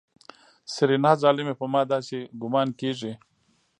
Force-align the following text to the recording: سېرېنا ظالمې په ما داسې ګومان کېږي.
سېرېنا 0.73 1.11
ظالمې 1.21 1.53
په 1.59 1.65
ما 1.73 1.81
داسې 1.93 2.17
ګومان 2.41 2.69
کېږي. 2.79 3.13